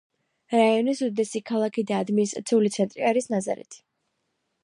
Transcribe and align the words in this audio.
რაიონის 0.53 1.01
უდიდესი 1.07 1.41
ქალაქი 1.49 1.83
და 1.91 1.99
ადმინისტრაციული 2.05 2.73
ცენტრი 2.79 3.07
არის 3.13 3.31
ნაზარეთი. 3.35 3.83